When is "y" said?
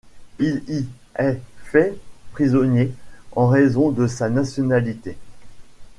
0.67-0.83